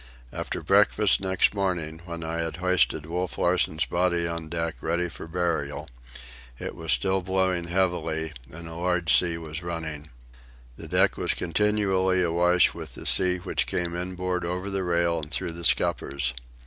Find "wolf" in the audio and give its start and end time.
3.05-3.37